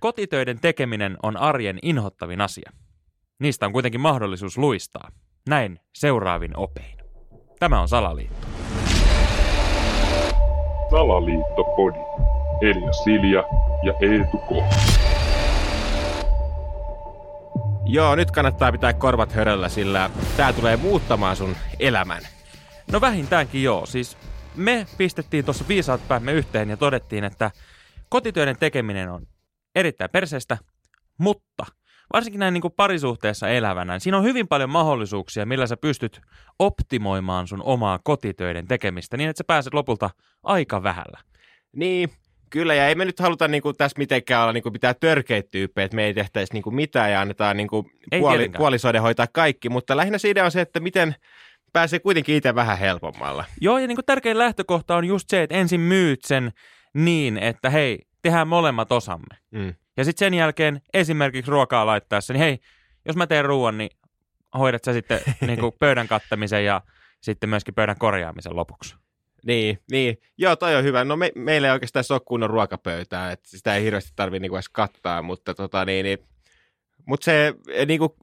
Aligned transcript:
Kotitöiden 0.00 0.60
tekeminen 0.60 1.16
on 1.22 1.36
arjen 1.36 1.78
inhottavin 1.82 2.40
asia. 2.40 2.70
Niistä 3.38 3.66
on 3.66 3.72
kuitenkin 3.72 4.00
mahdollisuus 4.00 4.58
luistaa. 4.58 5.10
Näin 5.48 5.80
seuraavin 5.94 6.56
opein. 6.56 6.96
Tämä 7.58 7.80
on 7.80 7.88
Salaliitto. 7.88 8.46
Salaliittopodi. 10.90 11.98
Elia 12.62 12.92
Silja 12.92 13.44
ja 13.82 13.92
Eetu 14.00 14.38
K. 14.38 14.50
Joo, 17.84 18.14
nyt 18.14 18.30
kannattaa 18.30 18.72
pitää 18.72 18.92
korvat 18.92 19.32
höröllä, 19.32 19.68
sillä 19.68 20.10
tää 20.36 20.52
tulee 20.52 20.76
muuttamaan 20.76 21.36
sun 21.36 21.56
elämän. 21.80 22.22
No 22.92 23.00
vähintäänkin 23.00 23.62
joo. 23.62 23.86
Siis 23.86 24.18
me 24.56 24.86
pistettiin 24.98 25.44
tuossa 25.44 25.64
viisaat 25.68 26.08
päämme 26.08 26.32
yhteen 26.32 26.70
ja 26.70 26.76
todettiin, 26.76 27.24
että 27.24 27.50
kotitöiden 28.08 28.56
tekeminen 28.56 29.10
on 29.10 29.26
erittäin 29.76 30.10
perseestä, 30.10 30.58
mutta 31.18 31.66
varsinkin 32.12 32.38
näin 32.38 32.54
niin 32.54 32.62
kuin 32.62 32.74
parisuhteessa 32.76 33.48
elävänä, 33.48 33.92
niin 33.92 34.00
siinä 34.00 34.18
on 34.18 34.24
hyvin 34.24 34.48
paljon 34.48 34.70
mahdollisuuksia, 34.70 35.46
millä 35.46 35.66
sä 35.66 35.76
pystyt 35.76 36.20
optimoimaan 36.58 37.46
sun 37.46 37.62
omaa 37.62 37.98
kotitöiden 38.04 38.68
tekemistä 38.68 39.16
niin, 39.16 39.30
että 39.30 39.38
sä 39.38 39.44
pääset 39.46 39.74
lopulta 39.74 40.10
aika 40.42 40.82
vähällä. 40.82 41.20
Niin, 41.76 42.10
kyllä, 42.50 42.74
ja 42.74 42.88
ei 42.88 42.94
me 42.94 43.04
nyt 43.04 43.20
haluta 43.20 43.48
niinku 43.48 43.72
tässä 43.72 43.98
mitenkään 43.98 44.42
olla 44.42 44.52
niinku 44.52 44.70
pitää 44.70 44.94
törkeitä 44.94 45.48
tyyppejä, 45.50 45.84
että 45.84 45.96
me 45.96 46.04
ei 46.04 46.14
tehtäisi 46.14 46.52
niinku 46.52 46.70
mitään 46.70 47.12
ja 47.12 47.20
annetaan 47.20 47.56
niinku 47.56 47.90
Ei 48.12 48.20
puoli, 48.20 48.36
tietenkään. 48.36 48.58
puolisoiden 48.58 49.02
hoitaa 49.02 49.26
kaikki, 49.32 49.68
mutta 49.68 49.96
lähinnä 49.96 50.18
se 50.18 50.30
idea 50.30 50.44
on 50.44 50.50
se, 50.50 50.60
että 50.60 50.80
miten 50.80 51.14
pääsee 51.72 51.98
kuitenkin 51.98 52.36
itse 52.36 52.54
vähän 52.54 52.78
helpommalla. 52.78 53.44
Joo, 53.60 53.78
ja 53.78 53.86
niin 53.86 53.96
kuin 53.96 54.06
tärkein 54.06 54.38
lähtökohta 54.38 54.96
on 54.96 55.04
just 55.04 55.30
se, 55.30 55.42
että 55.42 55.54
ensin 55.54 55.80
myyt 55.80 56.24
sen 56.24 56.52
niin, 56.94 57.38
että 57.38 57.70
hei, 57.70 57.98
tehdään 58.26 58.48
molemmat 58.48 58.92
osamme. 58.92 59.36
Mm. 59.50 59.74
Ja 59.96 60.04
sitten 60.04 60.26
sen 60.26 60.34
jälkeen 60.34 60.80
esimerkiksi 60.94 61.50
ruokaa 61.50 61.86
laittaessa, 61.86 62.32
niin 62.32 62.40
hei, 62.40 62.58
jos 63.04 63.16
mä 63.16 63.26
teen 63.26 63.44
ruoan, 63.44 63.78
niin 63.78 63.90
hoidat 64.58 64.84
sä 64.84 64.92
sitten 64.92 65.20
niin 65.46 65.60
kuin 65.60 65.72
pöydän 65.78 66.08
kattamisen 66.08 66.64
ja 66.64 66.80
sitten 67.20 67.50
myöskin 67.50 67.74
pöydän 67.74 67.98
korjaamisen 67.98 68.56
lopuksi. 68.56 68.96
Niin, 69.46 69.78
niin. 69.90 70.18
Joo, 70.38 70.56
toi 70.56 70.76
on 70.76 70.84
hyvä. 70.84 71.04
No 71.04 71.16
me, 71.16 71.32
meillä 71.34 71.68
ei 71.68 71.72
oikeastaan 71.72 72.04
ole 72.10 72.20
kunnon 72.24 72.50
ruokapöytää, 72.50 73.32
että 73.32 73.48
sitä 73.48 73.74
ei 73.74 73.84
hirveästi 73.84 74.12
tarvitse 74.16 74.40
niinku 74.40 74.56
edes 74.56 74.68
kattaa, 74.68 75.22
mutta 75.22 75.54
tota 75.54 75.84
niin, 75.84 76.04
niin 76.04 76.18
mutta 77.06 77.24
se, 77.24 77.54
eh, 77.68 77.86
niinku, 77.86 78.16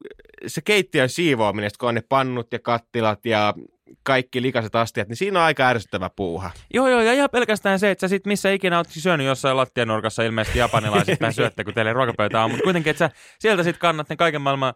se 0.48 0.62
keittiön 0.62 1.10
siivoaminen, 1.10 1.72
kun 1.80 1.90
on 1.90 1.96
ne 1.96 2.04
pannut 2.10 2.54
ja 2.54 2.60
kattilat 2.60 3.26
ja 3.26 3.54
kaikki 4.04 4.42
likaiset 4.42 4.76
astiat, 4.76 5.08
niin 5.08 5.18
siinä 5.18 5.40
on 5.40 5.46
aika 5.46 5.68
ärsyttävä 5.68 6.10
puuha. 6.16 6.52
Joo, 6.74 6.88
joo, 6.88 7.02
ja 7.02 7.14
ihan 7.14 7.30
pelkästään 7.32 7.80
se, 7.80 7.92
että 7.92 8.02
sä 8.02 8.08
sit 8.08 8.26
missä 8.26 8.52
ikinä 8.52 8.78
oot 8.78 8.88
syönyt 8.90 9.28
jossain 9.28 9.58
lattianurkassa 9.58 10.24
ilmeisesti 10.24 10.60
japanilaiset 10.60 11.20
syötte, 11.36 11.64
kun 11.64 11.74
teille 11.74 11.90
ei 11.90 11.94
ruokapöytä 11.94 12.44
on, 12.44 12.52
mutta 12.52 12.64
kuitenkin, 12.64 12.92
että 12.92 13.08
sä 13.08 13.16
sieltä 13.40 13.64
sit 13.64 13.78
kannat 13.78 14.10
ne 14.10 14.16
kaiken 14.16 14.42
maailman 14.42 14.74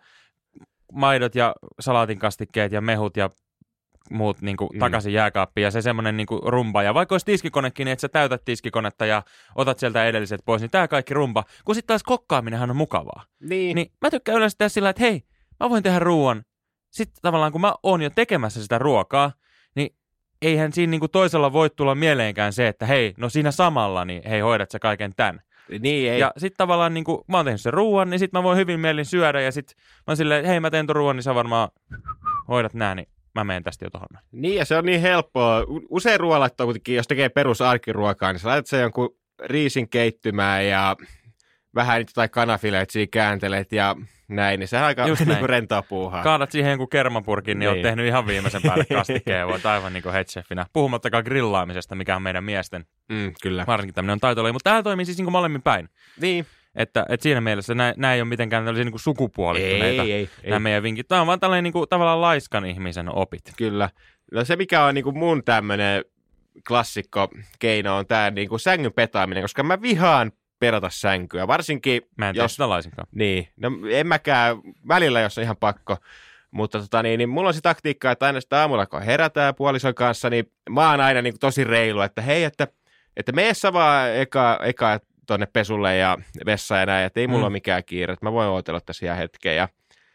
maidot 0.94 1.36
ja 1.36 1.56
salatinkastikkeet 1.80 2.72
ja 2.72 2.82
mehut 2.82 3.18
ja 3.18 3.30
muut 4.12 4.42
niin 4.42 4.58
kuin, 4.58 4.70
Mm. 4.74 4.80
takaisin 4.80 5.14
jääkaappiin 5.14 5.64
ja 5.64 5.72
se 5.72 5.82
semmoinen 5.82 6.18
niin 6.18 6.28
kuin, 6.28 6.42
rumba. 6.44 6.84
Ja 6.84 6.94
vaikka 6.94 7.14
olisi 7.16 7.26
tiskikonekin, 7.26 7.86
niin 7.86 7.92
että 7.94 8.02
sä 8.02 8.10
täytät 8.10 8.42
tiskikonetta 8.46 9.06
ja 9.06 9.24
otat 9.56 9.80
sieltä 9.80 10.06
edelliset 10.06 10.42
pois, 10.46 10.62
niin 10.62 10.72
tämä 10.72 10.88
kaikki 10.88 11.14
rumba. 11.14 11.44
Kun 11.66 11.76
sitten 11.76 11.88
taas 11.88 12.04
kokkaaminenhan 12.04 12.70
on 12.70 12.76
mukavaa. 12.76 13.24
Niin. 13.40 13.76
Niin 13.76 13.92
mä 14.02 14.10
tykkään 14.10 14.38
yleensä 14.38 14.56
tehdä 14.58 14.70
sillä, 14.70 14.90
että 14.90 15.02
hei, 15.04 15.22
mä 15.60 15.70
voin 15.70 15.84
tehdä 15.84 16.00
ruoan. 16.00 16.44
Sitten 16.98 17.22
tavallaan 17.22 17.52
kun 17.52 17.62
mä 17.62 17.74
oon 17.84 18.02
jo 18.02 18.10
tekemässä 18.10 18.62
sitä 18.62 18.78
ruokaa, 18.78 19.32
niin 19.76 19.96
eihän 20.42 20.74
siinä 20.74 20.92
niinku 20.92 21.08
toisella 21.08 21.54
voi 21.54 21.70
tulla 21.70 21.96
mieleenkään 21.96 22.54
se, 22.54 22.68
että 22.68 22.86
hei, 22.86 23.14
no 23.18 23.30
siinä 23.30 23.52
samalla, 23.52 24.06
niin 24.06 24.22
hei, 24.30 24.40
hoidat 24.40 24.72
sä 24.72 24.80
kaiken 24.80 25.14
tän. 25.16 25.42
niin 25.80 26.12
ei. 26.12 26.20
Ja 26.20 26.32
sitten 26.38 26.58
tavallaan 26.58 26.94
niinku, 26.94 27.26
mä 27.28 27.38
oon 27.38 27.46
tehnyt 27.46 27.62
sen 27.62 27.74
ruoan, 27.74 28.10
niin 28.10 28.20
sitten 28.20 28.40
mä 28.40 28.44
voin 28.44 28.58
hyvin 28.58 28.80
mielin 28.80 29.06
syödä 29.06 29.42
ja 29.42 29.52
sitten 29.52 29.76
mä 29.80 30.04
oon 30.08 30.18
silleen, 30.18 30.46
hei, 30.46 30.60
mä 30.60 30.72
teen 30.72 30.88
ton 30.88 30.96
ruoan, 30.96 31.16
niin 31.16 31.24
sä 31.24 31.36
varmaan 31.36 31.70
hoidat 32.48 32.74
nää, 32.74 32.96
niin 32.96 33.08
mä 33.36 33.44
menen 33.44 33.64
tästä 33.64 33.86
jo 33.86 33.90
tohon. 33.90 34.08
Niin, 34.32 34.56
ja 34.56 34.66
se 34.66 34.78
on 34.78 34.86
niin 34.86 35.02
helppoa. 35.02 35.64
Usein 35.90 36.20
ruoan 36.20 36.40
laittaa 36.40 36.66
kuitenkin, 36.68 36.96
jos 36.96 37.08
tekee 37.08 37.30
perusarkiruokaa, 37.30 38.32
niin 38.34 38.40
sä 38.40 38.48
laitat 38.48 38.68
sen 38.68 38.82
jonkun 38.82 39.16
riisin 39.46 39.90
keittymään 39.90 40.68
ja 40.68 40.96
vähän 41.76 41.98
niitä 41.98 42.10
jotain 42.10 42.30
kanafileet 42.30 42.90
siinä 42.90 43.10
kääntelet 43.12 43.72
ja 43.72 43.96
näin, 44.28 44.60
niin 44.60 44.68
se 44.68 44.78
on 44.78 44.84
aika 44.84 45.08
Just 45.08 45.20
niin 45.20 45.28
näin. 45.28 45.40
kuin 45.40 45.50
rentoa 45.50 45.82
puuhaa. 45.82 46.24
Kaadat 46.24 46.52
siihen 46.52 46.70
jonkun 46.70 46.90
kermapurkin, 46.90 47.60
niin, 47.60 47.68
niin. 47.68 47.74
Niin. 47.74 47.84
tehnyt 47.84 48.06
ihan 48.06 48.28
viimeisen 48.28 48.62
päälle 48.62 48.86
kastikkeen, 48.96 49.48
voit 49.48 49.66
aivan 49.66 49.94
niinku 49.94 50.10
headchefinä. 50.12 50.66
Puhumattakaan 50.74 51.24
grillaamisesta, 51.24 51.96
mikä 51.96 52.16
on 52.16 52.22
meidän 52.22 52.44
miesten, 52.44 52.86
mm, 53.10 53.34
kyllä. 53.42 53.64
varsinkin 53.68 53.94
tämmöinen 53.96 54.14
on 54.14 54.20
taitolaji, 54.20 54.54
mutta 54.54 54.70
tämä 54.70 54.84
toimii 54.84 55.06
siis 55.06 55.18
niinku 55.18 55.32
molemmin 55.32 55.62
päin. 55.62 55.90
Niin. 56.22 56.46
Että, 56.76 57.06
että 57.10 57.24
siinä 57.24 57.42
mielessä 57.42 57.76
nämä 57.76 58.14
ei 58.14 58.22
ole 58.22 58.30
mitenkään 58.30 58.66
tällaisia 58.66 58.86
niin 58.86 59.00
sukupuolittuneita, 59.00 60.04
Ei, 60.04 60.12
ei, 60.12 60.30
ei. 60.44 60.50
nämä 60.50 60.60
meidän 60.60 60.84
vinkit. 60.84 61.08
Tämä 61.08 61.22
on 61.22 61.28
vaan 61.28 61.40
tällainen 61.40 61.64
niin 61.64 61.74
kuin, 61.74 61.90
tavallaan 61.90 62.22
laiskan 62.22 62.66
ihmisen 62.66 63.16
opit. 63.16 63.42
Kyllä. 63.58 63.90
No 64.32 64.46
se, 64.46 64.56
mikä 64.56 64.84
on 64.84 64.96
niin 64.96 65.04
kuin 65.04 65.18
mun 65.18 65.44
tämmöinen 65.44 66.06
klassikko 66.68 67.28
keino 67.60 67.98
on 67.98 68.08
tämä 68.08 68.32
niin 68.32 68.50
kuin 68.50 68.60
sängyn 68.60 68.94
petaaminen, 68.94 69.44
koska 69.44 69.64
mä 69.64 69.82
vihaan 69.82 70.32
perata 70.60 70.90
sänkyä, 70.90 71.48
varsinkin 71.48 72.02
Mä 72.18 72.30
en 72.30 72.36
jos... 72.36 72.52
sitä 72.52 72.70
laisinkaan. 72.70 73.08
Niin, 73.16 73.48
no 73.58 73.72
en 73.92 74.08
mäkään 74.08 74.58
välillä, 74.88 75.22
jos 75.22 75.38
on 75.38 75.44
ihan 75.44 75.58
pakko. 75.58 75.98
Mutta 76.52 76.80
tota, 76.80 77.04
niin, 77.04 77.18
niin 77.18 77.30
mulla 77.30 77.48
on 77.48 77.54
se 77.54 77.62
taktiikka, 77.62 78.12
että 78.12 78.26
aina 78.26 78.42
sitä 78.42 78.60
aamulla, 78.62 78.86
kun 78.86 79.02
herätään 79.02 79.56
puolison 79.56 79.96
kanssa, 79.96 80.30
niin 80.30 80.52
mä 80.70 80.92
oon 80.92 81.02
aina 81.02 81.22
niin 81.22 81.34
kuin 81.34 81.40
tosi 81.40 81.64
reilu, 81.64 82.02
että 82.02 82.22
hei, 82.22 82.44
että, 82.44 82.68
että 83.18 83.32
mene 83.32 83.54
sä 83.54 83.74
vaan 83.74 84.16
eka, 84.16 84.60
eka 84.64 85.00
tonne 85.28 85.46
pesulle 85.46 85.98
ja 85.98 86.18
vessaan 86.46 86.80
ja 86.80 86.86
näin, 86.86 87.06
että 87.06 87.20
ei 87.20 87.28
mulla 87.28 87.40
Mm. 87.40 87.44
ole 87.46 87.52
mikään 87.54 87.84
kiire, 87.84 88.14
että 88.14 88.26
mä 88.26 88.32
voin 88.32 88.50
odotella 88.50 88.82
tässä 88.82 89.06
ihan 89.06 89.18
hetken. 89.18 89.56
Ja 89.56 89.70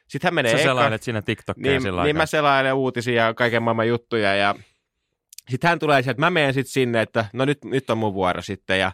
sitten 0.08 0.26
hän 0.26 0.34
menee 0.34 0.52
Sä 0.52 0.58
eka, 0.58 0.64
selailet 0.68 1.02
siinä 1.02 1.22
TikTokia 1.22 1.70
niin, 1.72 1.82
sillä 1.82 2.04
niin 2.04 2.16
mä 2.16 2.26
selailen 2.26 2.74
uutisia 2.74 3.24
ja 3.24 3.34
kaiken 3.34 3.62
maailman 3.62 3.88
juttuja 3.88 4.34
ja 4.34 4.54
sitten 5.50 5.68
hän 5.68 5.78
tulee 5.78 6.02
sieltä, 6.02 6.10
että 6.10 6.20
mä 6.20 6.30
menen 6.30 6.54
sitten 6.54 6.72
sinne, 6.72 7.02
että 7.02 7.24
no 7.32 7.44
nyt, 7.44 7.64
nyt 7.64 7.90
on 7.90 7.98
mun 7.98 8.14
vuoro 8.14 8.42
sitten 8.42 8.78
ja 8.80 8.92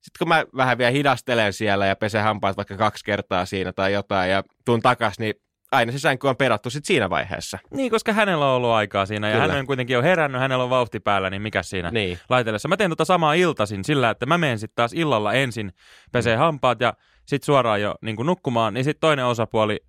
sitten 0.00 0.18
kun 0.18 0.28
mä 0.28 0.44
vähän 0.56 0.78
vielä 0.78 0.90
hidastelen 0.90 1.52
siellä 1.52 1.86
ja 1.86 1.96
pesen 1.96 2.22
hampaat 2.22 2.56
vaikka 2.56 2.76
kaksi 2.76 3.04
kertaa 3.04 3.46
siinä 3.46 3.72
tai 3.72 3.92
jotain 3.92 4.30
ja 4.30 4.42
tuun 4.64 4.82
takas, 4.82 5.18
niin 5.18 5.34
aina 5.72 5.92
se 5.92 5.98
sänky 5.98 6.28
on 6.28 6.36
perattu 6.36 6.70
sitten 6.70 6.86
siinä 6.86 7.10
vaiheessa. 7.10 7.58
Niin, 7.74 7.90
koska 7.90 8.12
hänellä 8.12 8.46
on 8.46 8.56
ollut 8.56 8.70
aikaa 8.70 9.06
siinä 9.06 9.28
ja 9.28 9.36
Kyllä. 9.40 9.48
hän 9.52 9.60
on 9.60 9.66
kuitenkin 9.66 9.94
jo 9.94 10.02
herännyt, 10.02 10.40
hänellä 10.40 10.64
on 10.64 10.70
vauhti 10.70 11.00
päällä, 11.00 11.30
niin 11.30 11.42
mikä 11.42 11.62
siinä 11.62 11.90
Niin. 11.90 12.18
laitellessa. 12.28 12.68
Mä 12.68 12.76
teen 12.76 12.90
tota 12.90 13.04
samaa 13.04 13.34
iltaisin 13.34 13.84
sillä, 13.84 14.10
että 14.10 14.26
mä 14.26 14.38
menen 14.38 14.58
sitten 14.58 14.74
taas 14.76 14.92
illalla 14.92 15.32
ensin, 15.32 15.72
pesee 16.12 16.36
hampaat 16.36 16.80
ja 16.80 16.94
sitten 17.26 17.46
suoraan 17.46 17.80
jo 17.82 17.94
niin 18.02 18.16
nukkumaan, 18.24 18.74
niin 18.74 18.84
sitten 18.84 19.00
toinen 19.00 19.24
osapuoli 19.26 19.80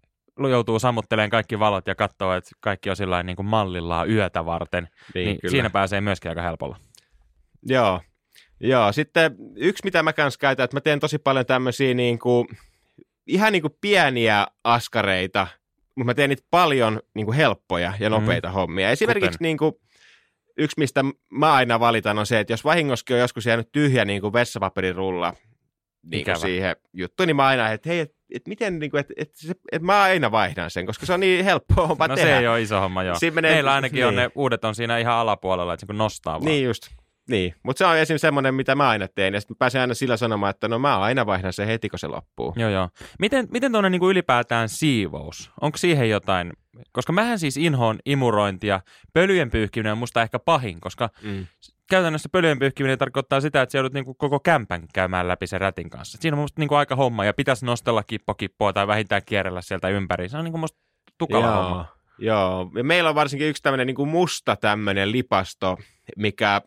joutuu 0.49 0.79
sammuttelemaan 0.79 1.29
kaikki 1.29 1.59
valot 1.59 1.87
ja 1.87 1.95
katsoo, 1.95 2.33
että 2.33 2.51
kaikki 2.59 2.89
on 2.89 2.95
sillä 2.95 3.23
niin 3.23 3.35
kuin 3.35 3.45
mallillaan 3.45 4.09
yötä 4.09 4.45
varten. 4.45 4.87
Niin, 5.15 5.25
Niin, 5.25 5.39
kyllä. 5.41 5.51
siinä 5.51 5.69
pääsee 5.69 6.01
myöskin 6.01 6.29
aika 6.31 6.41
helpolla. 6.41 6.77
Joo. 7.65 8.01
Joo, 8.61 8.91
sitten 8.91 9.35
yksi 9.55 9.81
mitä 9.83 10.03
mä 10.03 10.13
kanssa 10.13 10.37
käytän, 10.39 10.63
että 10.63 10.75
mä 10.75 10.81
teen 10.81 10.99
tosi 10.99 11.17
paljon 11.17 11.45
tämmöisiä 11.45 11.93
niin 11.93 12.19
kuin, 12.19 12.47
ihan 13.27 13.51
niin 13.51 13.61
kuin 13.61 13.75
pieniä 13.81 14.47
askareita, 14.63 15.47
mutta 15.95 16.05
mä 16.05 16.13
teen 16.13 16.29
niitä 16.29 16.43
paljon 16.51 16.99
niin 17.13 17.25
kuin 17.25 17.35
helppoja 17.35 17.93
ja 17.99 18.09
nopeita 18.09 18.47
mm. 18.47 18.53
hommia. 18.53 18.89
Esimerkiksi 18.91 19.29
Kuten? 19.29 19.45
niin 19.45 19.57
kuin, 19.57 19.73
yksi, 20.57 20.75
mistä 20.79 21.03
mä 21.29 21.53
aina 21.53 21.79
valitan, 21.79 22.19
on 22.19 22.25
se, 22.25 22.39
että 22.39 22.53
jos 22.53 22.63
vahingoskin 22.65 23.13
on 23.13 23.19
joskus 23.19 23.45
jäänyt 23.45 23.71
tyhjä 23.71 24.05
niin 24.05 24.21
kuin 24.21 24.33
vessapaperirulla 24.33 25.33
niin 26.03 26.25
kuin 26.25 26.39
siihen 26.39 26.75
juttuun, 26.93 27.27
niin 27.27 27.35
mä 27.35 27.45
aina, 27.45 27.71
että 27.71 27.89
hei, 27.89 27.99
että 27.99 28.15
et 28.35 28.47
miten, 28.47 28.79
niin 28.79 28.91
kuin, 28.91 29.01
että 29.01 29.13
et, 29.17 29.31
se, 29.35 29.53
et 29.71 29.81
mä 29.81 30.01
aina 30.01 30.31
vaihdan 30.31 30.71
sen, 30.71 30.85
koska 30.85 31.05
se 31.05 31.13
on 31.13 31.19
niin 31.19 31.45
helppoa 31.45 31.87
homma 31.87 32.07
no 32.07 32.15
tehdä. 32.15 32.29
se 32.29 32.37
ei 32.37 32.47
ole 32.47 32.61
iso 32.61 32.79
homma, 32.79 33.03
joo. 33.03 33.19
Siinä 33.19 33.35
menee- 33.35 33.53
Meillä 33.53 33.73
ainakin 33.73 34.05
on 34.05 34.15
niin. 34.15 34.23
ne 34.23 34.31
uudet 34.35 34.65
on 34.65 34.75
siinä 34.75 34.97
ihan 34.97 35.13
alapuolella, 35.13 35.73
että 35.73 35.81
se 35.81 35.85
kun 35.87 35.97
nostaa 35.97 36.33
vaan. 36.33 36.45
Niin 36.45 36.65
just. 36.65 37.00
Niin, 37.31 37.55
mutta 37.63 37.77
se 37.77 37.85
on 37.85 37.97
esim. 37.97 38.17
semmoinen, 38.17 38.53
mitä 38.55 38.75
mä 38.75 38.89
aina 38.89 39.07
teen, 39.07 39.33
ja 39.33 39.39
sitten 39.41 39.57
pääsen 39.57 39.81
aina 39.81 39.93
sillä 39.93 40.17
sanomaan, 40.17 40.49
että 40.49 40.67
no 40.67 40.79
mä 40.79 40.99
aina 40.99 41.25
vaihdan 41.25 41.53
sen 41.53 41.67
heti, 41.67 41.89
kun 41.89 41.99
se 41.99 42.07
loppuu. 42.07 42.53
Joo, 42.57 42.69
joo. 42.69 42.89
Miten, 43.19 43.47
miten 43.51 43.71
tuonne 43.71 43.89
niin 43.89 44.03
ylipäätään 44.03 44.69
siivous? 44.69 45.51
Onko 45.61 45.77
siihen 45.77 46.09
jotain? 46.09 46.53
Koska 46.91 47.13
mähän 47.13 47.39
siis 47.39 47.57
inhoon 47.57 47.99
imurointia. 48.05 48.81
Pölyjen 49.13 49.51
pyyhkiminen 49.51 49.91
on 49.91 49.97
musta 49.97 50.21
ehkä 50.21 50.39
pahin, 50.39 50.81
koska 50.81 51.09
Mm. 51.23 51.47
käytännössä 51.89 52.29
pölyjen 52.31 52.59
pyyhkiminen 52.59 52.97
tarkoittaa 52.97 53.41
sitä, 53.41 53.61
että 53.61 53.71
sä 53.71 53.77
joudut 53.77 53.93
niinku 53.93 54.13
koko 54.13 54.39
kämpän 54.39 54.83
käymään 54.93 55.27
läpi 55.27 55.47
sen 55.47 55.61
rätin 55.61 55.89
kanssa. 55.89 56.17
Siinä 56.21 56.35
on 56.35 56.41
musta 56.41 56.61
niinku 56.61 56.75
aika 56.75 56.95
homma 56.95 57.25
ja 57.25 57.33
pitäisi 57.33 57.65
nostella 57.65 58.03
kippokippoa 58.03 58.73
tai 58.73 58.87
vähintään 58.87 59.21
kierrellä 59.25 59.61
sieltä 59.61 59.89
ympäri. 59.89 60.29
Se 60.29 60.37
on 60.37 60.43
niinku 60.43 60.57
musta 60.57 60.79
tukala 61.17 61.45
Joo, 61.45 61.63
homma. 61.63 61.85
joo. 62.19 62.71
Ja 62.75 62.83
meillä 62.83 63.09
on 63.09 63.15
varsinkin 63.15 63.47
yksi 63.47 63.63
tämmöinen 63.63 63.87
niin 63.87 64.07
musta 64.07 64.55
tämmöinen 64.55 65.11
lipasto, 65.11 65.77
mikä 66.17 66.61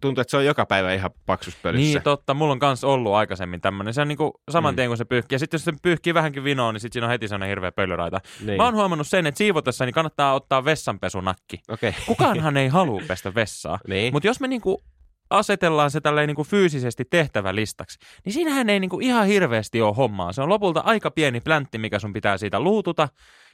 tuntuu, 0.00 0.20
että 0.22 0.30
se 0.30 0.36
on 0.36 0.44
joka 0.44 0.66
päivä 0.66 0.92
ihan 0.92 1.10
paksuspölyssä. 1.26 1.86
Niin 1.92 2.02
totta, 2.02 2.34
mulla 2.34 2.52
on 2.52 2.58
kans 2.58 2.84
ollut 2.84 3.14
aikaisemmin 3.14 3.60
tämmöinen. 3.60 3.94
Se 3.94 4.00
on 4.00 4.08
niinku 4.08 4.40
saman 4.50 4.74
Mm. 4.74 4.76
tien 4.76 4.88
kun 4.88 4.96
se 4.96 5.04
pyyhkii. 5.04 5.34
Ja 5.34 5.38
sitten 5.38 5.58
jos 5.58 5.64
se 5.64 5.72
pyyhkii 5.82 6.14
vähänkin 6.14 6.44
vinoon, 6.44 6.74
niin 6.74 6.80
sitten 6.80 6.92
siinä 6.94 7.06
on 7.06 7.10
heti 7.10 7.28
sellainen 7.28 7.48
hirveä 7.48 7.72
pölyraita. 7.72 8.20
niin. 8.46 8.56
Mä 8.56 8.64
oon 8.64 8.74
huomannut 8.74 9.06
sen, 9.06 9.26
että 9.26 9.38
siivotessa 9.38 9.84
niin 9.84 9.94
kannattaa 9.94 10.34
ottaa 10.34 10.64
vessanpesunakki. 10.64 11.60
Okei. 11.68 11.88
Okay. 11.90 12.02
Kukaanhan 12.06 12.56
ei 12.56 12.68
halua 12.68 13.02
pestä 13.08 13.34
vessaa. 13.34 13.78
Niin. 13.88 14.12
Mutta 14.12 14.26
jos 14.26 14.40
me 14.40 14.48
niinku 14.48 14.82
asetellaan 15.30 15.90
se 15.90 16.00
tälleen 16.00 16.26
niin 16.26 16.36
kuin 16.36 16.48
fyysisesti 16.48 17.04
tehtävälistaksi, 17.04 17.98
niin 18.24 18.32
siinähän 18.32 18.70
ei 18.70 18.80
niin 18.80 18.90
kuin 18.90 19.06
ihan 19.06 19.26
hirveästi 19.26 19.82
ole 19.82 19.94
hommaa. 19.96 20.32
Se 20.32 20.42
on 20.42 20.48
lopulta 20.48 20.80
aika 20.80 21.10
pieni 21.10 21.40
pläntti, 21.40 21.78
mikä 21.78 21.98
sun 21.98 22.12
pitää 22.12 22.38
siitä 22.38 22.60
luututa. 22.60 23.08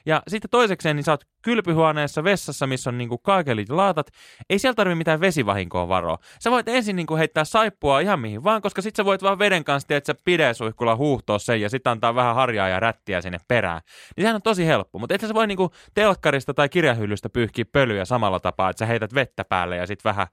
Ja 0.05 0.21
sitten 0.27 0.49
toisekseen, 0.49 0.95
niin 0.95 1.03
sä 1.03 1.11
oot 1.11 1.23
kylpyhuoneessa 1.41 2.23
vessassa, 2.23 2.67
missä 2.67 2.89
on 2.89 2.97
niinku 2.97 3.17
kaakelit 3.17 3.69
ja 3.69 3.77
laatat. 3.77 4.07
Ei 4.49 4.59
siellä 4.59 4.75
tarvitse 4.75 4.95
mitään 4.95 5.21
vesivahinkoa 5.21 5.87
varoa. 5.87 6.17
Sä 6.39 6.51
voit 6.51 6.67
ensin 6.67 6.95
niinku 6.95 7.15
heittää 7.15 7.43
saippua 7.43 7.99
ihan 7.99 8.19
mihin 8.19 8.43
vaan, 8.43 8.61
koska 8.61 8.81
sit 8.81 8.95
sä 8.95 9.05
voit 9.05 9.23
vaan 9.23 9.39
veden 9.39 9.63
kanssa, 9.63 9.95
että 9.95 10.13
sä 10.13 10.19
pidesuihkulla 10.25 10.95
huuhtoa 10.95 11.39
sen 11.39 11.61
ja 11.61 11.69
sitten 11.69 11.91
antaa 11.91 12.15
vähän 12.15 12.35
harjaa 12.35 12.67
ja 12.67 12.79
rättiä 12.79 13.21
sinne 13.21 13.37
perään. 13.47 13.81
Niin 14.17 14.23
sehän 14.23 14.35
on 14.35 14.41
tosi 14.41 14.65
helppo. 14.65 14.99
Mutta 14.99 15.15
et 15.15 15.21
sä 15.21 15.33
voi 15.33 15.47
niinku 15.47 15.71
telkkarista 15.93 16.53
tai 16.53 16.69
kirjahyllystä 16.69 17.29
pyyhkiä 17.29 17.65
pölyä 17.71 18.05
samalla 18.05 18.39
tapaa, 18.39 18.69
että 18.69 18.79
sä 18.79 18.85
heität 18.85 19.13
vettä 19.13 19.43
päälle 19.43 19.77
ja 19.77 19.87
sitten 19.87 20.09
vähän 20.09 20.27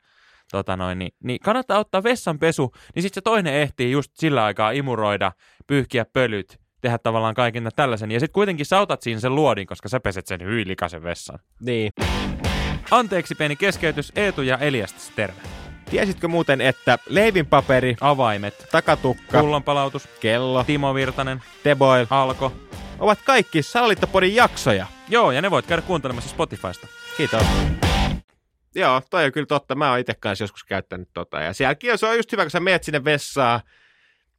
tota 0.50 0.76
noin, 0.76 0.99
niin, 0.99 1.12
niin 1.25 1.41
kannattaa 1.41 1.79
ottaa 1.79 2.02
vessanpesu, 2.02 2.73
niin 2.94 3.02
sitten 3.02 3.14
se 3.14 3.25
toinen 3.25 3.55
ehtii 3.55 3.91
just 3.91 4.11
sillä 4.14 4.44
aikaa 4.44 4.70
imuroida, 4.70 5.32
pyyhkiä 5.67 6.05
pölyt 6.05 6.61
tehdä 6.81 6.99
tavallaan 6.99 7.35
kaiken 7.35 7.69
tällaisen. 7.76 8.11
Ja 8.11 8.20
sitten 8.20 8.35
kuitenkin 8.35 8.67
sä 8.67 8.81
otat 8.81 9.02
siinä 9.02 9.20
sen 9.20 9.35
luodin, 9.35 9.67
koska 9.67 9.88
sä 9.88 10.00
peset 10.00 10.26
sen 10.26 10.44
hyi 10.44 10.67
likaisen 10.67 11.02
vessan. 11.02 11.38
Niin. 11.61 11.93
Anteeksi 12.91 13.35
pieni 13.35 13.56
keskeytys, 13.56 14.12
Eetu 14.17 14.43
ja 14.43 14.58
Eliastis, 14.58 15.12
terve. 15.17 15.41
Tiesitkö 15.91 16.29
muuten, 16.29 16.61
että 16.61 16.99
leivinpaperi, 17.08 17.97
Avaimet, 18.00 18.69
takatukka, 18.73 19.41
kullanpalautus, 19.41 20.08
kello, 20.20 20.64
Timo 20.64 20.94
Virtanen, 20.94 21.43
teboil 21.62 22.06
Alko. 22.11 22.52
ovat 22.99 23.19
kaikki 23.25 23.62
Salaliittopodin 23.62 24.35
jaksoja. 24.35 24.87
Joo, 25.08 25.32
ja 25.32 25.43
ne 25.43 25.50
voit 25.50 25.67
käydä 25.67 25.82
kuuntelemassa 25.82 26.31
Spotifysta. 26.31 26.87
Kiitos. 27.17 27.43
Joo, 28.75 29.03
toi 29.11 29.25
on 29.25 29.33
kyllä 29.33 29.47
totta. 29.47 29.75
Mä 29.75 29.91
oon 29.91 29.99
itse 29.99 30.15
kanssa 30.15 30.43
joskus 30.43 30.65
käyttänyt 30.65 31.09
tota. 31.15 31.41
Ja 31.41 31.53
sielläkin 31.53 31.99
se 31.99 32.07
on 32.07 32.17
just 32.17 32.33
hyvä, 32.33 32.43
kun 32.45 32.51
sä 32.51 32.61
meet 32.61 32.85
sinne 32.85 33.05
vessaan 33.05 33.61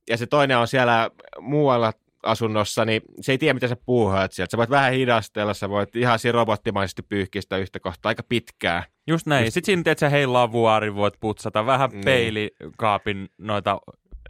ja 0.10 0.18
se 0.18 0.26
toinen 0.26 0.58
on 0.58 0.68
siellä 0.68 1.10
muualla 1.40 1.94
asunnossa, 2.24 2.86
niin 2.86 3.02
se 3.22 3.32
ei 3.32 3.38
tiedä, 3.38 3.54
mitä 3.54 3.68
sä 3.68 3.76
puuhaat 3.86 4.32
sieltä. 4.32 4.52
Sä 4.52 4.58
voit 4.58 4.70
vähän 4.70 4.94
hidastella, 4.94 5.54
sä 5.54 5.70
voit 5.70 5.96
ihan 5.96 6.20
siinä 6.20 6.32
robottimaisesti 6.34 7.02
pyyhkiä 7.02 7.42
sitä 7.42 7.58
yhtä 7.58 7.80
kohtaa 7.80 8.10
aika 8.10 8.24
pitkää. 8.30 8.84
Just 9.08 9.28
näin. 9.28 9.46
Just- 9.46 9.54
Sitten 9.54 9.66
siinä 9.66 9.84
teet 9.84 10.00
sä 10.00 10.10
hei 10.10 10.26
lavuaari, 10.28 10.96
voit 10.96 11.14
putsata 11.20 11.66
vähän 11.66 11.90
Niin. 11.90 12.06
peilikaapin 12.06 13.30
noita 13.38 13.80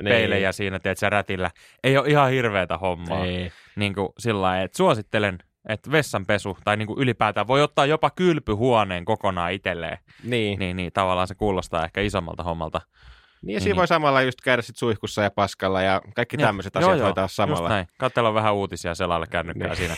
peilejä 0.04 0.52
siinä, 0.52 0.80
teet 0.80 0.98
sä 0.98 1.10
rätillä. 1.10 1.52
Ei 1.84 1.98
ole 1.98 2.10
ihan 2.10 2.32
hirveätä 2.32 2.78
hommaa. 2.78 3.26
Ei. 3.26 3.52
niin 3.76 3.94
kuin 3.96 4.10
sillä 4.20 4.42
lailla, 4.42 4.64
että 4.64 4.78
suosittelen, 4.78 5.38
että 5.70 5.92
vessanpesu 5.92 6.58
tai 6.64 6.78
niin 6.78 6.88
kuin 6.88 7.00
ylipäätään 7.00 7.48
voi 7.48 7.62
ottaa 7.62 7.86
jopa 7.86 8.10
kylpyhuoneen 8.10 9.06
kokonaan 9.06 9.52
itselleen. 9.54 9.98
Niin. 10.24 10.60
Niin, 10.60 10.78
niin 10.78 10.92
tavallaan 10.94 11.28
se 11.28 11.36
kuulostaa 11.36 11.86
ehkä 11.86 12.02
isommalta 12.02 12.44
hommalta. 12.44 12.82
Niin 12.82 13.54
ja 13.54 13.58
Niin, 13.58 13.62
siinä 13.62 13.70
niin. 13.74 13.78
voi 13.78 13.88
samalla 13.88 14.22
just 14.22 14.42
käydä 14.44 14.62
sit 14.62 14.76
suihkussa 14.76 15.22
ja 15.24 15.32
paskalla 15.32 15.82
ja 15.82 16.02
kaikki 16.16 16.38
tämmöiset 16.38 16.76
asiat 16.76 16.98
joo, 16.98 17.06
hoitaa 17.06 17.24
Just 17.24 17.36
samalla. 17.36 17.70
näin. 17.70 17.88
Katsella 17.98 18.34
vähän 18.34 18.54
uutisia 18.54 18.96
selailla 18.96 19.28
kännykkää 19.28 19.68
Niin. 19.68 19.78
siinä. 19.78 19.96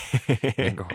niin 0.57 0.75
kuin, 0.75 0.87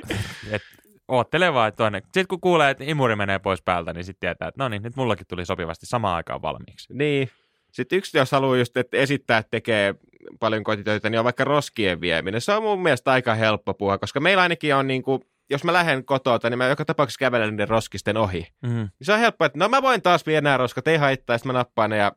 et, 0.51 0.63
oottelee 1.09 1.55
vaan, 1.55 1.69
että 1.69 1.77
toinen. 1.77 2.03
Sitten 2.03 2.27
kun 2.29 2.41
kuulee, 2.41 2.71
että 2.71 2.85
imuri 2.87 3.17
menee 3.17 3.39
pois 3.39 3.63
päältä, 3.63 3.93
niin 3.93 4.05
sitten 4.05 4.21
tietää, 4.21 4.49
että 4.49 4.65
no 4.65 4.69
niin, 4.69 4.83
nyt 4.83 4.97
mullakin 4.97 5.27
tuli 5.27 5.47
sopivasti 5.47 5.87
samaan 5.87 6.17
aikaan 6.17 6.43
valmiiksi. 6.43 6.95
Niin. 6.95 7.31
Sitten 7.73 7.99
yksi, 7.99 8.19
jos 8.19 8.33
haluaa 8.33 8.57
just, 8.57 8.77
että 8.77 8.97
esittää, 8.97 9.39
että 9.39 9.51
tekee 9.51 9.95
paljon 10.41 10.65
kotitöitä, 10.65 11.11
niin 11.11 11.19
on 11.19 11.25
vaikka 11.25 11.45
roskien 11.45 12.01
vieminen. 12.01 12.41
Se 12.41 12.53
on 12.53 12.63
mun 12.63 12.83
mielestä 12.83 13.13
aika 13.13 13.35
helppo 13.35 13.75
puhua, 13.75 13.99
koska 13.99 14.21
meillä 14.21 14.43
ainakin 14.43 14.75
on 14.75 14.87
niin 14.87 15.03
kuin, 15.03 15.23
jos 15.51 15.65
mä 15.65 15.73
lähden 15.73 16.05
kotoa, 16.05 16.39
niin 16.45 16.59
mä 16.59 16.67
joka 16.69 16.85
tapauksessa 16.85 17.19
kävelen 17.19 17.51
niiden 17.51 17.69
roskisten 17.69 18.17
ohi. 18.17 18.47
Mm. 18.63 18.71
Niin 18.71 18.91
se 19.03 19.13
on 19.13 19.19
helppo, 19.19 19.45
että 19.45 19.59
no 19.59 19.69
mä 19.69 19.83
voin 19.83 20.03
taas 20.03 20.27
viedä 20.27 20.41
nämä 20.41 20.57
roskat, 20.57 20.89
ei 20.89 20.97
haittaa, 20.97 21.39
sitten 21.39 21.53
mä 21.53 21.59
nappaan 21.59 21.91
ne 21.91 21.97
ja 21.97 22.13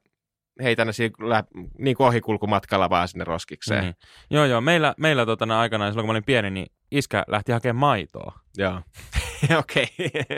heitän 0.63 0.87
ne 0.87 0.93
siinä 0.93 1.15
lä- 1.29 1.43
niin 1.77 1.97
kuin 1.97 2.07
ohikulkumatkalla 2.07 2.89
vaan 2.89 3.07
sinne 3.07 3.23
roskikseen. 3.23 3.83
Niin. 3.83 3.95
Joo, 4.29 4.45
joo. 4.45 4.61
Meillä, 4.61 4.93
meillä 4.97 5.25
totana 5.25 5.59
aikanaan, 5.59 5.91
silloin 5.91 6.03
kun 6.03 6.09
mä 6.09 6.11
olin 6.13 6.23
pieni, 6.23 6.49
niin 6.49 6.67
iskä 6.91 7.23
lähti 7.27 7.51
hakemaan 7.51 7.79
maitoa. 7.79 8.39
Joo. 8.57 8.81
Okei. 9.59 9.87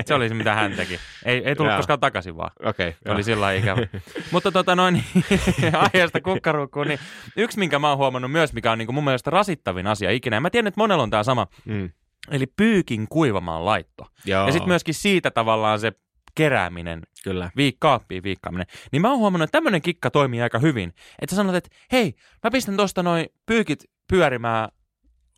Se 0.05 0.13
oli 0.13 0.29
se, 0.29 0.35
mitä 0.35 0.53
hän 0.55 0.73
teki. 0.73 0.99
Ei, 1.25 1.41
ei 1.45 1.55
tullut 1.55 1.75
koskaan 1.75 1.99
takaisin 1.99 2.37
vaan. 2.37 2.51
Okei. 2.63 2.95
Se 3.05 3.11
oli 3.11 3.23
sillä 3.23 3.51
ikävä. 3.53 3.81
Mutta 4.31 4.51
tota 4.51 4.75
noin, 4.75 5.03
aiheesta 5.93 6.21
kukkaruukkuun, 6.21 6.87
niin 6.87 6.99
yksi, 7.37 7.59
minkä 7.59 7.79
mä 7.79 7.89
oon 7.89 7.97
huomannut 7.97 8.31
myös, 8.31 8.53
mikä 8.53 8.71
on 8.71 8.77
niin 8.77 8.93
mun 8.93 9.03
mielestä 9.03 9.29
rasittavin 9.31 9.87
asia 9.87 10.11
ikinä, 10.11 10.35
ja 10.35 10.41
mä 10.41 10.49
tiedän, 10.49 10.67
että 10.67 10.79
monella 10.81 11.03
on 11.03 11.09
tämä 11.09 11.23
sama, 11.23 11.47
Mm. 11.65 11.89
eli 12.31 12.45
pyykin 12.47 13.07
kuivamaan 13.09 13.65
laitto. 13.65 14.07
Joo. 14.25 14.45
Ja 14.45 14.51
sitten 14.51 14.67
myöskin 14.69 14.93
siitä 14.93 15.31
tavallaan 15.31 15.79
se 15.79 15.91
kerääminen, 16.35 17.01
Kyllä. 17.23 17.49
viik- 17.59 17.77
kaappiin 17.79 18.23
viikkaaminen. 18.23 18.67
Niin 18.91 19.01
mä 19.01 19.09
oon 19.09 19.19
huomannut, 19.19 19.43
että 19.47 19.57
tämmöinen 19.57 19.81
kikka 19.81 20.11
toimii 20.11 20.41
aika 20.41 20.59
hyvin. 20.59 20.89
Että 21.21 21.29
sä 21.29 21.35
sanot, 21.35 21.55
että 21.55 21.69
hei, 21.91 22.13
mä 22.43 22.51
pistän 22.51 22.77
tosta 22.77 23.03
noin 23.03 23.25
pyykit 23.45 23.83
pyörimään, 24.09 24.69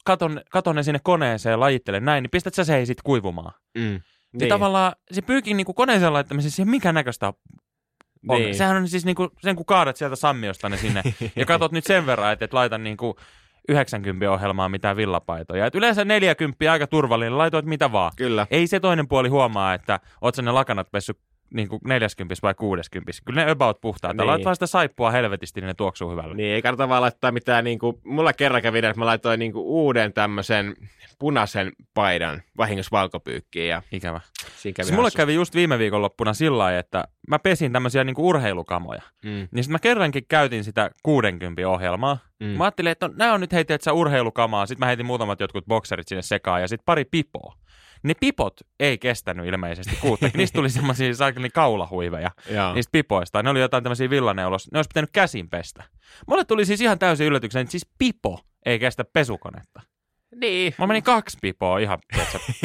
katon, 0.06 0.42
katon 0.50 0.76
ne 0.76 0.84
sinne 0.84 1.00
koneeseen 1.04 1.52
ja 1.52 1.60
lajittelen 1.60 2.06
näin, 2.06 2.22
niin 2.22 2.32
pistät 2.32 2.54
sä 2.54 2.64
se 2.64 2.74
hei 2.74 2.86
sit 2.86 3.02
kuivumaan. 3.02 3.54
Mm. 3.78 3.82
Niin. 3.82 4.02
niin 4.34 4.50
tavallaan 4.50 4.94
se 5.12 5.22
pyykin 5.22 5.58
niin 5.58 5.76
koneeseen 5.76 6.14
laittamisessa, 6.14 6.56
siihen 6.56 6.70
mikä 6.70 6.94
näköistä 6.94 7.28
on. 7.28 8.42
Niin. 8.42 8.56
Sehän 8.56 8.78
on 8.78 8.88
siis 8.88 9.06
niin 9.06 9.16
kuin, 9.16 9.30
sen 9.42 9.56
kun 9.56 9.66
kaadat 9.66 9.98
sieltä 9.98 10.16
sammiosta 10.16 10.70
ne 10.70 10.78
sinne 10.78 11.02
ja 11.36 11.46
katot 11.46 11.72
nyt 11.72 11.86
sen 11.86 12.06
verran, 12.06 12.34
että 12.34 12.46
et 12.46 12.54
laitan 12.54 12.84
niin 12.84 12.98
kuin 12.98 13.16
90 13.70 14.32
ohjelmaa 14.32 14.70
mitään 14.70 14.98
villapaitoja. 14.98 15.66
Et 15.66 15.76
yleensä 15.76 16.06
40 16.06 16.72
aika 16.72 16.88
turvallinen, 16.88 17.38
laitoit 17.38 17.66
mitä 17.66 17.92
vaan. 17.92 18.12
Kyllä. 18.16 18.48
Ei 18.52 18.68
se 18.68 18.80
toinen 18.80 19.08
puoli 19.08 19.30
huomaa, 19.30 19.74
että 19.74 20.00
oot 20.22 20.38
ne 20.38 20.52
lakanat 20.52 20.92
pessy 20.92 21.14
niin 21.56 21.68
kuin 21.68 21.80
40 21.86 22.36
vai 22.44 22.54
60. 22.54 23.12
Kyllä 23.26 23.46
ne 23.46 23.52
about 23.52 23.82
puhtaat. 23.82 24.18
Niin. 24.18 24.28
Laitat 24.28 24.46
vaan 24.46 24.56
sitä 24.56 24.68
saippua 24.68 25.12
helvetisti, 25.12 25.62
niin 25.62 25.68
ne 25.68 25.74
tuoksuu 25.74 26.12
hyvällä. 26.12 26.36
Niin, 26.36 26.54
ei 26.54 26.62
kannata 26.62 26.90
vaan 26.90 27.02
laittaa 27.02 27.32
mitään, 27.32 27.64
niin 27.64 27.80
kuin, 27.80 27.98
mulla 28.04 28.34
kerran 28.34 28.62
kävi, 28.62 28.78
että 28.78 28.94
mä 28.96 29.06
laitoin 29.06 29.40
niin 29.40 29.54
kuin, 29.54 29.66
uuden 29.66 30.14
tämmöisen 30.14 30.76
punaisen 31.20 31.72
paidan 31.94 32.42
vahingossa 32.58 32.90
valkopyykkiin 32.92 33.70
ja 33.70 33.82
Ikävä. 33.92 34.22
siinä 34.58 34.74
kävi 34.76 34.86
Siis 34.86 34.92
mulle 34.92 35.06
hassusti. 35.06 35.18
kävi 35.18 35.34
just 35.34 35.56
viime 35.56 35.80
viikonloppuna 35.80 36.34
sillä 36.34 36.58
lailla, 36.58 36.80
että 36.80 37.04
mä 37.28 37.40
pesin 37.40 37.72
tämmöisiä 37.74 38.04
niin 38.04 38.16
kuin 38.16 38.26
urheilukamoja. 38.26 39.02
Mm. 39.26 39.30
Niin 39.30 39.48
sitten 39.64 39.72
mä 39.72 39.80
kerrankin 39.80 40.26
käytin 40.30 40.64
sitä 40.64 40.90
60 41.04 41.70
ohjelmaa. 41.70 42.18
Mm. 42.40 42.46
Mä 42.48 42.64
ajattelin, 42.64 42.92
että 42.92 43.08
no, 43.08 43.14
nämä 43.18 43.34
on 43.34 43.42
nyt 43.42 43.52
heitin, 43.54 43.74
että 43.74 43.86
sä 43.86 43.94
urheilukamaa. 43.94 44.66
Sitten 44.66 44.80
mä 44.80 44.86
heitin 44.88 45.06
muutamat 45.06 45.40
jotkut 45.40 45.66
bokserit 45.66 46.08
sinne 46.08 46.22
sekaan 46.22 46.62
ja 46.62 46.68
sitten 46.68 46.86
pari 46.86 47.06
pipoa. 47.06 47.56
Ne 48.06 48.14
pipot 48.20 48.54
ei 48.80 48.98
kestänyt 48.98 49.46
ilmeisesti 49.46 49.96
kuutta. 50.02 50.30
Niistä 50.34 50.56
tuli 50.56 50.70
semmoisia 50.70 51.16
saakeli 51.16 51.50
kaulahuiveja 51.50 52.32
Joo. 52.50 52.74
niistä 52.74 52.92
pipoista. 52.92 53.44
Ne 53.44 53.50
oli 53.50 53.60
jotain 53.60 53.84
tämmöisiä 53.84 54.10
villaneulos. 54.10 54.72
Ne 54.72 54.78
olisi 54.80 54.88
pitänyt 54.88 55.10
käsin 55.14 55.50
pestä. 55.50 55.84
Mulle 56.28 56.46
tuli 56.46 56.66
siis 56.66 56.82
ihan 56.82 57.00
täysin 57.00 57.28
yllätyksen, 57.28 57.62
että 57.62 57.72
siis 57.72 57.88
pipo 57.98 58.40
ei 58.66 58.80
kestä 58.80 59.06
pesukonetta. 59.14 59.82
Niin. 60.36 60.74
Mä 60.78 60.88
menin 60.88 61.04
kaksi 61.04 61.38
pipoa 61.42 61.80
ihan, 61.80 62.00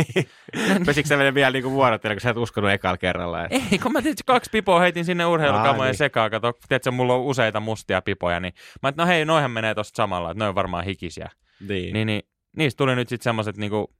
Pesikö 0.86 1.08
sä 1.08 1.16
menen 1.16 1.34
vielä 1.34 1.50
niin 1.50 1.70
vuorotella, 1.70 2.14
kun 2.14 2.20
sä 2.20 2.30
et 2.30 2.36
uskonut 2.36 2.70
ekalla 2.70 2.98
kerralla? 2.98 3.44
Että... 3.44 3.56
Ei, 3.72 3.78
kun 3.78 3.92
mä 3.92 4.02
tietysti 4.02 4.22
kaksi 4.26 4.50
pipoa 4.50 4.80
heitin 4.80 5.04
sinne 5.04 5.26
urheilukamojen 5.26 5.90
niin. 5.90 5.98
sekaan. 5.98 6.30
Kato, 6.30 6.52
tiedätkö, 6.68 6.90
mulla 6.90 7.14
on 7.14 7.20
useita 7.20 7.60
mustia 7.60 8.02
pipoja, 8.02 8.40
niin 8.40 8.54
mä 8.82 8.88
että 8.88 9.02
no 9.02 9.06
hei, 9.06 9.24
noihän 9.24 9.50
menee 9.50 9.74
tosta 9.74 9.96
samalla, 9.96 10.30
että 10.30 10.44
ne 10.44 10.48
on 10.48 10.54
varmaan 10.54 10.84
hikisiä. 10.84 11.30
Niin. 11.68 11.92
Niin, 11.92 12.06
niin 12.06 12.22
niistä 12.56 12.78
tuli 12.78 12.96
nyt 12.96 13.08
sitten 13.08 13.24
semmoiset 13.24 13.56
niinku 13.56 13.94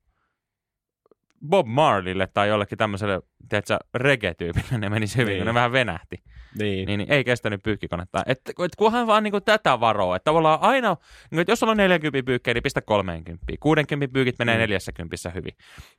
Bob 1.48 1.66
Marleylle 1.66 2.26
tai 2.26 2.48
jollekin 2.48 2.78
tämmöiselle, 2.78 3.20
tiedätkö, 3.48 3.78
reggae-tyypille 3.94 4.78
ne 4.78 4.88
menisi 4.88 5.16
hyvin, 5.16 5.26
Niin. 5.26 5.34
niin. 5.34 5.40
kun 5.40 5.46
ne 5.46 5.54
vähän 5.54 5.72
venähti. 5.72 6.16
niin. 6.58 6.86
Niin, 6.86 6.98
niin 6.98 7.12
ei 7.12 7.24
kestänyt 7.24 7.62
pyykkikonetta. 7.62 8.22
Et, 8.26 8.40
et 8.48 8.76
kunhan 8.78 9.06
vaan 9.06 9.22
niinku 9.22 9.40
tätä 9.40 9.80
varoo, 9.80 10.14
että 10.14 10.24
tavallaan 10.24 10.58
aina, 10.62 10.96
niinku, 11.30 11.40
että 11.40 11.52
jos 11.52 11.58
sulla 11.60 11.70
on 11.70 11.76
40 11.76 12.26
pyykkejä, 12.26 12.54
niin 12.54 12.62
pistä 12.62 12.80
30. 12.80 13.46
60 13.60 14.12
pyykit 14.12 14.38
menee 14.38 14.54
Mm. 14.54 14.60
40 14.60 15.30
hyvin. 15.34 15.52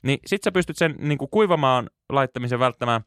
Niin 0.04 0.20
sit 0.26 0.44
sä 0.44 0.52
pystyt 0.52 0.78
sen 0.78 0.96
niinku 1.00 1.28
kuivamaan 1.28 1.90
laittamisen 2.10 2.60
välttämään 2.60 3.02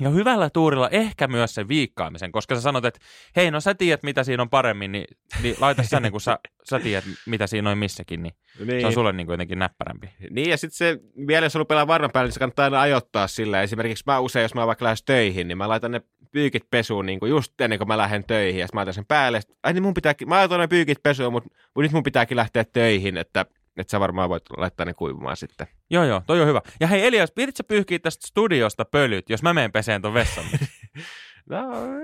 ja 0.00 0.10
hyvällä 0.10 0.50
tuurilla 0.50 0.88
ehkä 0.88 1.28
myös 1.28 1.54
sen 1.54 1.68
viikkaamisen, 1.68 2.32
koska 2.32 2.54
sä 2.54 2.60
sanot, 2.60 2.84
että 2.84 3.00
hei, 3.36 3.50
no 3.50 3.60
sä 3.60 3.74
tiedät, 3.74 4.02
mitä 4.02 4.24
siinä 4.24 4.42
on 4.42 4.50
paremmin, 4.50 4.92
niin, 4.92 5.04
niin 5.42 5.56
laita 5.60 5.82
sä, 5.82 6.00
niin 6.00 6.12
kun 6.12 6.20
sä, 6.20 6.38
sä 6.64 6.80
tiedät, 6.80 7.04
mitä 7.26 7.46
siinä 7.46 7.70
on 7.70 7.78
missäkin, 7.78 8.22
niin 8.22 8.34
niin. 8.64 8.80
se 8.80 8.86
on 8.86 8.92
sulle 8.92 9.12
niin 9.12 9.26
kuin 9.26 9.34
jotenkin 9.34 9.58
näppärämpi. 9.58 10.10
Niin, 10.30 10.50
ja 10.50 10.56
sitten 10.56 10.76
se, 10.76 10.98
vielä 11.26 11.46
jos 11.46 11.54
haluaa 11.54 11.64
pelaa 11.64 11.86
varman 11.86 12.10
päälle, 12.12 12.26
niin 12.26 12.34
se 12.34 12.38
kannattaa 12.38 12.64
aina 12.64 12.80
ajoittaa 12.80 13.26
sillä. 13.26 13.62
Esimerkiksi 13.62 14.04
mä 14.06 14.20
usein, 14.20 14.42
jos 14.42 14.54
mä 14.54 14.66
vaikka 14.66 14.84
lähes 14.84 15.02
töihin, 15.02 15.48
niin 15.48 15.58
mä 15.58 15.68
laitan 15.68 15.90
ne 15.90 16.00
pyykit 16.32 16.70
pesuun 16.70 17.06
niin 17.06 17.20
kuin 17.20 17.30
just 17.30 17.60
ennen 17.60 17.78
kuin 17.78 17.88
mä 17.88 17.98
lähden 17.98 18.24
töihin. 18.24 18.60
Ja 18.60 18.66
mä 18.72 18.78
laitan 18.78 18.94
sen 18.94 19.06
päälle. 19.06 19.40
Ai 19.62 19.72
niin 19.72 19.82
mun 19.82 19.94
pitääkin, 19.94 20.28
mä 20.28 20.34
laitan 20.34 20.60
ne 20.60 20.68
pyykit 20.68 21.02
pesuun, 21.02 21.32
mutta 21.32 21.50
nyt 21.76 21.92
mun 21.92 22.02
pitääkin 22.02 22.36
lähteä 22.36 22.64
töihin, 22.64 23.16
että, 23.16 23.46
että 23.76 23.90
sä 23.90 24.00
varmaan 24.00 24.28
voit 24.28 24.42
laittaa 24.56 24.86
ne 24.86 24.94
kuivumaan 24.94 25.36
sitten. 25.36 25.66
Joo, 25.90 26.04
joo, 26.04 26.22
toi 26.26 26.40
on 26.40 26.48
hyvä. 26.48 26.60
Ja 26.80 26.86
hei 26.86 27.06
Elias, 27.06 27.32
pidit 27.32 27.56
sä 27.56 27.64
pyyhkiä 27.64 27.98
tästä 27.98 28.26
studiosta 28.26 28.84
pölyt, 28.84 29.30
jos 29.30 29.42
mä 29.42 29.54
menen 29.54 29.72
peseen 29.72 30.02
ton 30.02 30.14
vessan? 30.14 30.44
No 31.50 31.58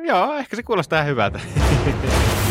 joo, 0.07 0.35
ehkä 0.35 0.57
se 0.57 0.63
kuulostaa 0.63 1.03
hyvältä. 1.03 1.41